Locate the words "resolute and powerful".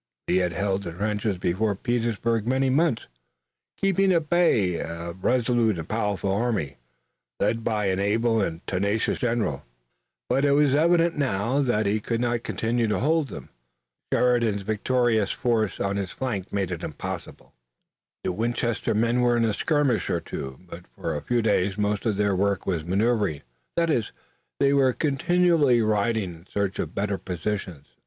5.11-6.31